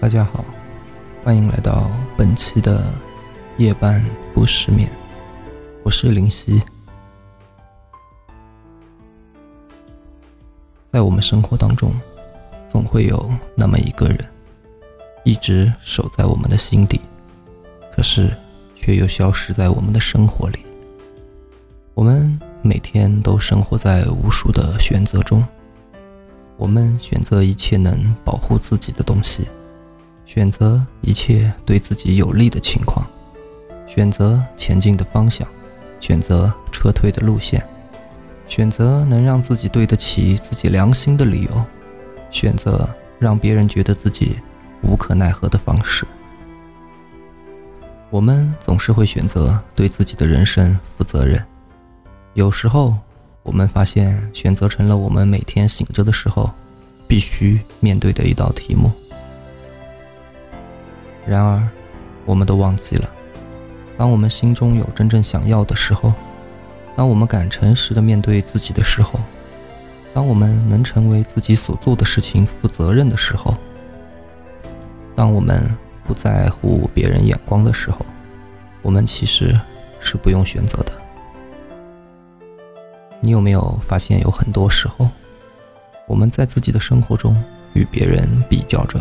[0.00, 0.42] 大家好，
[1.22, 2.82] 欢迎来到本期的
[3.58, 4.02] 夜半
[4.32, 4.90] 不失眠，
[5.82, 6.58] 我是林夕。
[10.90, 11.92] 在我们生活当中，
[12.66, 14.18] 总会有那么一个人，
[15.22, 16.98] 一直守在我们的心底，
[17.94, 18.34] 可是
[18.74, 20.64] 却又消失在我们的生活里。
[21.92, 25.44] 我们每天都生活在无数的选择中，
[26.56, 29.46] 我们选择一切能保护自己的东西。
[30.32, 33.04] 选择一切对自己有利的情况，
[33.84, 35.44] 选择前进的方向，
[35.98, 37.60] 选择撤退的路线，
[38.46, 41.64] 选择能让自己对得起自己良心的理由，
[42.30, 44.38] 选择让别人觉得自己
[44.82, 46.06] 无可奈何的方式。
[48.08, 51.44] 我们总是会选择对自己的人生负责任。
[52.34, 52.94] 有时候，
[53.42, 56.48] 我们发现选择成了我们每天醒着的时候
[57.08, 58.92] 必须面对的一道题目。
[61.30, 61.62] 然而，
[62.26, 63.08] 我们都忘记了，
[63.96, 66.12] 当我们心中有真正想要的时候，
[66.96, 69.20] 当我们敢诚实的面对自己的时候，
[70.12, 73.54] 当我们能成为自己所做的事情负责任的时候，
[75.14, 75.72] 当我们
[76.02, 78.04] 不在乎别人眼光的时候，
[78.82, 79.56] 我们其实
[80.00, 80.92] 是不用选择的。
[83.20, 85.08] 你有没有发现，有很多时候，
[86.08, 87.40] 我们在自己的生活中
[87.74, 89.00] 与别人比较着？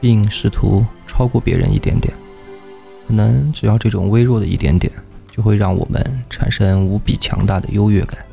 [0.00, 2.14] 并试图超过别人一点点，
[3.06, 4.92] 可能只要这种微弱的一点点，
[5.30, 8.24] 就会让我们产生无比强大的优越感。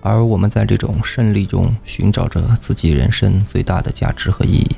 [0.00, 4.76] 而我们在这种胜利中寻找着自己人生最大的价值和意义，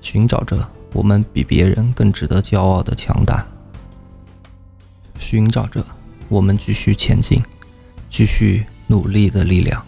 [0.00, 3.46] 寻找着我们比别人更值得骄傲的强大，
[5.18, 5.84] 寻找着
[6.28, 7.42] 我们继续前进、
[8.08, 9.84] 继续努力的力量。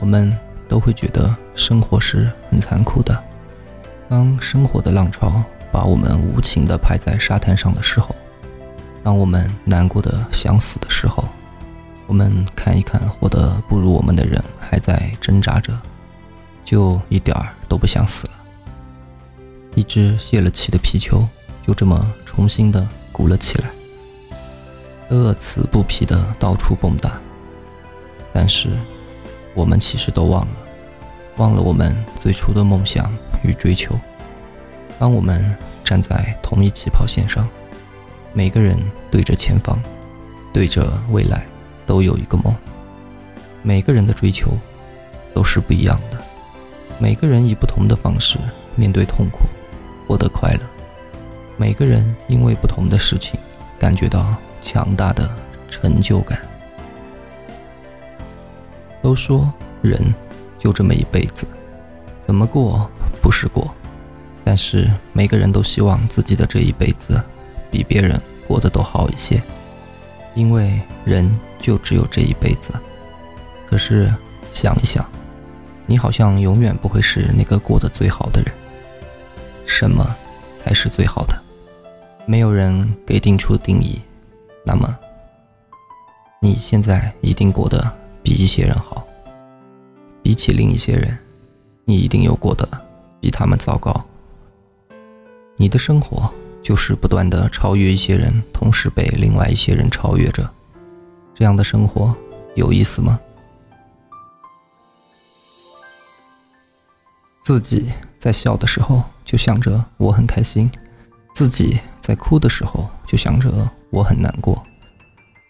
[0.00, 0.36] 我们。
[0.72, 3.22] 都会觉得生活是很残酷的。
[4.08, 8.16] 当生活的浪潮把我们无情地拍在沙滩上的时候，
[9.04, 11.28] 当我们难过的想死的时候，
[12.06, 15.78] 我们看一看活得不如我们的人还在挣扎着，
[16.64, 18.32] 就一点儿都不想死了。
[19.74, 21.28] 一只泄了气的皮球
[21.66, 23.68] 就这么重新的鼓了起来，
[25.10, 27.10] 乐此不疲的到处蹦跶。
[28.32, 28.70] 但是，
[29.52, 30.61] 我们其实都忘了。
[31.36, 33.12] 忘了我们最初的梦想
[33.42, 33.98] 与追求。
[34.98, 37.48] 当我们站在同一起跑线上，
[38.32, 38.78] 每个人
[39.10, 39.78] 对着前方，
[40.52, 41.44] 对着未来，
[41.86, 42.54] 都有一个梦。
[43.62, 44.50] 每个人的追求
[45.34, 46.18] 都是不一样的。
[46.98, 48.38] 每个人以不同的方式
[48.76, 49.40] 面对痛苦，
[50.06, 50.60] 获得快乐。
[51.56, 53.40] 每个人因为不同的事情，
[53.78, 55.28] 感觉到强大的
[55.68, 56.38] 成就感。
[59.00, 60.14] 都说人。
[60.62, 61.44] 就这么一辈子，
[62.24, 62.88] 怎么过
[63.20, 63.74] 不是过？
[64.44, 67.20] 但是每个人都希望自己的这一辈子
[67.68, 69.42] 比别人过得都好一些，
[70.36, 71.28] 因为人
[71.60, 72.72] 就只有这一辈子。
[73.68, 74.08] 可是
[74.52, 75.04] 想一想，
[75.84, 78.54] 你好像永远不会是那个过得最好的人。
[79.66, 80.14] 什么
[80.62, 81.36] 才是最好的？
[82.24, 84.00] 没有人给定出定义。
[84.64, 84.96] 那么，
[86.40, 87.92] 你现在一定过得
[88.22, 89.04] 比一些人好。
[90.22, 91.18] 比起另一些人，
[91.84, 92.68] 你一定有过得
[93.20, 94.04] 比他们糟糕。
[95.56, 100.48] 你的生活就是不断的超越一些人，同时被另外一些人超越着。
[101.34, 102.14] 这样的生活
[102.54, 103.18] 有意思吗？
[107.44, 107.90] 自己
[108.20, 110.70] 在笑的时候就想着我很开心，
[111.34, 114.62] 自己在哭的时候就想着我很难过。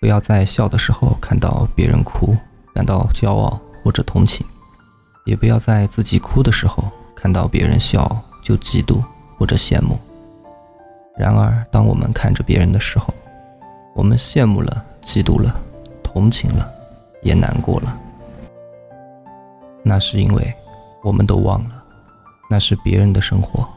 [0.00, 2.34] 不要在笑的时候看到别人哭，
[2.74, 4.46] 感到骄傲或者同情。
[5.24, 6.84] 也不要在自己哭的时候
[7.14, 9.00] 看到别人笑就嫉妒
[9.38, 9.96] 或者羡慕。
[11.16, 13.12] 然而，当我们看着别人的时候，
[13.94, 15.54] 我们羡慕了、嫉妒了、
[16.02, 16.68] 同情了，
[17.20, 17.96] 也难过了。
[19.82, 20.54] 那是因为
[21.02, 21.82] 我们都忘了，
[22.48, 23.68] 那是别人的生活，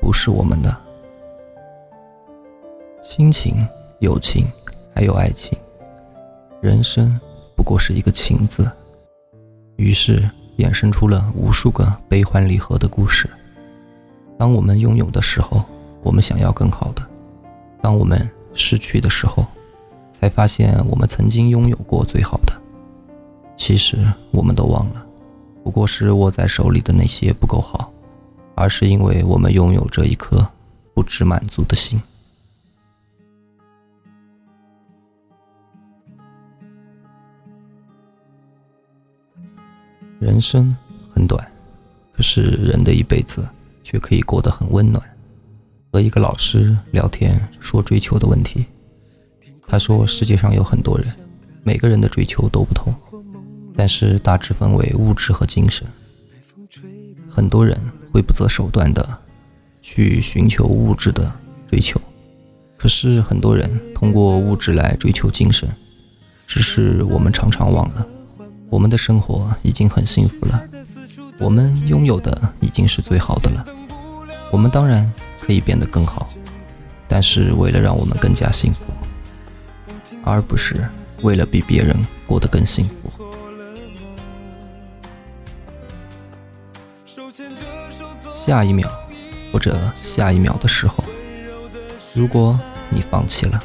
[0.00, 0.76] 不是我们的。
[3.04, 3.66] 亲情、
[4.00, 4.50] 友情，
[4.94, 5.56] 还有爱情，
[6.60, 7.20] 人生
[7.54, 8.68] 不过是一个“情”字。
[9.76, 10.28] 于是。
[10.62, 13.28] 衍生出了无数个悲欢离合的故事。
[14.38, 15.64] 当我们拥有的时候，
[16.02, 17.02] 我们想要更好的；
[17.82, 19.44] 当我们失去的时候，
[20.12, 22.52] 才发现我们曾经拥有过最好的。
[23.56, 23.98] 其实
[24.30, 25.04] 我们都忘了，
[25.64, 27.92] 不过是握在手里的那些不够好，
[28.54, 30.46] 而是因为我们拥有着一颗
[30.94, 32.00] 不知满足的心。
[40.22, 40.74] 人生
[41.12, 41.44] 很短，
[42.12, 43.44] 可是人的一辈子
[43.82, 45.02] 却可以过得很温暖。
[45.90, 48.64] 和一个老师聊天，说追求的问题。
[49.66, 51.08] 他说，世界上有很多人，
[51.64, 52.94] 每个人的追求都不同，
[53.74, 55.84] 但是大致分为物质和精神。
[57.28, 57.76] 很多人
[58.12, 59.18] 会不择手段的
[59.80, 61.34] 去寻求物质的
[61.68, 62.00] 追求，
[62.76, 65.68] 可是很多人通过物质来追求精神，
[66.46, 68.06] 只是我们常常忘了，
[68.72, 70.64] 我们的生活已经很幸福了，
[71.38, 73.62] 我们拥有的已经是最好的了，
[74.50, 75.12] 我们当然。
[75.44, 76.28] 可以变得更好，
[77.08, 78.84] 但是为了让我们更加幸福，
[80.22, 80.86] 而不是
[81.22, 81.96] 为了比别人
[82.28, 83.10] 过得更幸福。
[88.32, 88.88] 下一秒，
[89.52, 91.02] 或者下一秒的时候，
[92.14, 92.56] 如果
[92.88, 93.60] 你放弃了，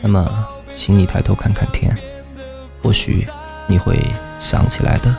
[0.00, 1.96] 那么，请你抬头看看天，
[2.82, 3.28] 或许
[3.68, 3.96] 你会
[4.42, 5.14] 想起来的。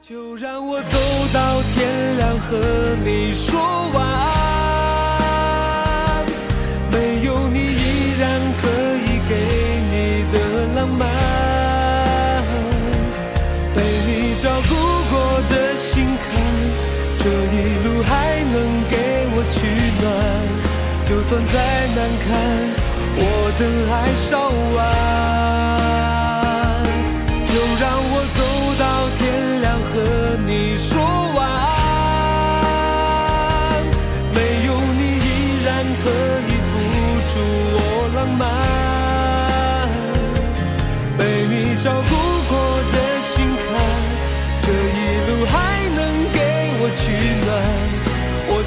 [0.00, 0.98] 就让我走
[1.34, 2.56] 到天亮和
[3.04, 3.60] 你说
[3.92, 4.06] 晚
[5.16, 6.24] 安，
[6.90, 9.34] 没有你依然可以给
[9.90, 10.38] 你的
[10.76, 11.02] 浪漫，
[13.74, 14.08] 被你
[14.40, 14.70] 照顾
[15.10, 15.14] 过
[15.50, 16.24] 的心坎，
[17.18, 18.54] 这一路还能
[18.88, 19.56] 给我取
[20.00, 20.04] 暖，
[21.02, 21.54] 就算再
[21.96, 22.30] 难堪，
[23.16, 23.20] 我
[23.58, 23.60] 的
[23.92, 24.30] 爱烧
[24.76, 26.11] 完。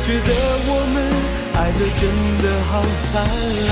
[0.06, 0.30] 觉得
[0.68, 0.96] 我们。
[1.58, 2.04] 爱的真
[2.38, 3.14] 的好灿
[3.68, 3.72] 烂。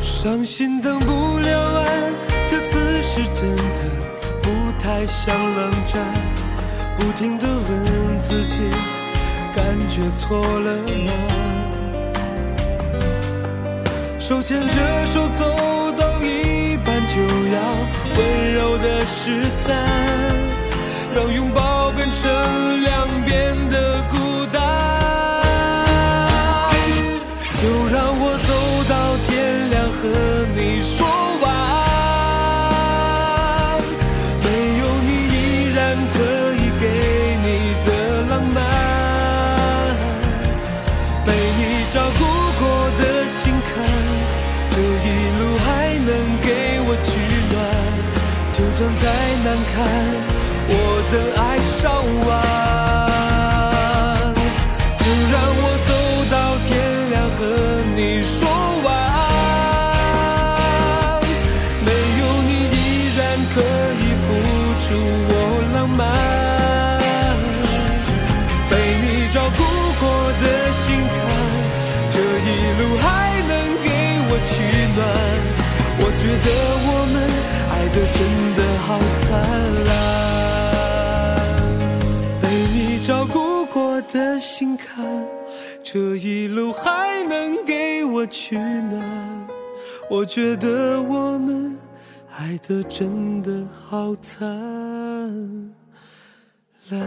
[0.00, 1.86] 伤心等不了爱，
[2.46, 3.80] 这次是真的
[4.42, 4.44] 不
[4.78, 5.98] 太想冷战，
[6.96, 8.68] 不停的问自己，
[9.54, 11.10] 感觉错了吗？
[14.28, 15.44] 手牵着手走
[15.92, 17.62] 到一半，就要
[18.18, 19.86] 温柔的失散，
[21.14, 24.60] 让拥抱变成两边的孤单。
[27.54, 28.52] 就让我走
[28.88, 30.08] 到天亮，和
[30.56, 31.25] 你说。
[48.76, 49.04] 算再
[49.42, 49.74] 难看，
[50.68, 50.72] 我
[51.10, 52.30] 的爱烧完。
[54.98, 55.00] 就
[55.32, 55.90] 让我走
[56.30, 56.36] 到
[56.66, 56.68] 天
[57.08, 57.40] 亮，和
[57.96, 58.36] 你说
[58.84, 58.86] 晚
[59.16, 59.18] 安。
[61.86, 61.88] 没
[62.20, 62.78] 有你，依
[63.16, 63.20] 然
[63.54, 63.56] 可
[63.96, 64.28] 以付
[64.84, 64.86] 出
[65.30, 65.32] 我
[65.72, 66.04] 浪漫。
[68.68, 69.60] 被你照顾
[69.98, 70.04] 过
[70.42, 70.84] 的心
[71.16, 71.18] 坎，
[72.12, 73.52] 这一路还能
[73.82, 73.88] 给
[74.28, 74.52] 我取
[74.94, 75.00] 暖。
[75.98, 76.46] 我觉得
[76.84, 77.14] 我们
[77.76, 78.20] 爱的真
[78.56, 78.66] 的。
[78.86, 79.28] 好灿
[79.84, 79.90] 烂，
[82.40, 85.04] 被你照顾过的心坎，
[85.82, 89.02] 这一路还能给我取暖。
[90.08, 91.76] 我觉得我们
[92.38, 94.46] 爱的真的好灿
[96.90, 97.00] 烂。